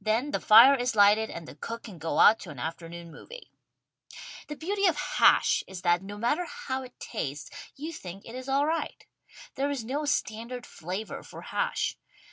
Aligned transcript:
Then 0.00 0.32
the 0.32 0.40
fire 0.40 0.74
is 0.74 0.96
lighted 0.96 1.30
and 1.30 1.46
the 1.46 1.54
cook 1.54 1.84
can 1.84 1.98
go 1.98 2.18
out 2.18 2.40
to 2.40 2.50
an 2.50 2.58
afternoon 2.58 3.12
movie. 3.12 3.52
The 4.48 4.56
beauty 4.56 4.86
of 4.86 4.96
hash 4.96 5.62
is 5.68 5.82
that, 5.82 6.02
no 6.02 6.18
matter 6.18 6.46
how 6.46 6.82
it 6.82 6.98
tastes, 6.98 7.48
you 7.76 7.92
think 7.92 8.24
it 8.24 8.34
is 8.34 8.48
all 8.48 8.66
right. 8.66 9.06
There 9.54 9.70
is 9.70 9.84
no 9.84 10.04
standard 10.04 10.66
flavor 10.66 11.22
for 11.22 11.42
hash. 11.42 11.96